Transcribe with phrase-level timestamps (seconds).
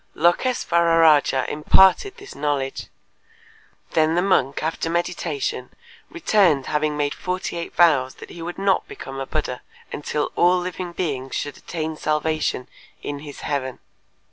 [0.15, 2.87] Lôkês'vararâja imparted this knowledge.
[3.91, 5.69] Then the monk after meditation
[6.09, 9.61] returned having made forty eight vows that he would not become a Buddha,
[9.93, 12.67] until all living beings should attain salvation
[13.03, 13.77] in his heaven.